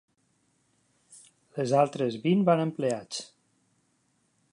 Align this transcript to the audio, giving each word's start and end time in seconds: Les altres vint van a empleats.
Les 1.57 1.73
altres 1.81 2.17
vint 2.23 2.41
van 2.47 2.63
a 2.65 2.65
empleats. 2.69 3.21